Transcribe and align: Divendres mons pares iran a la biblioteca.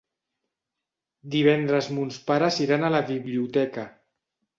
Divendres 1.35 1.89
mons 1.97 2.17
pares 2.31 2.57
iran 2.65 2.87
a 2.87 2.91
la 2.95 3.03
biblioteca. 3.11 3.85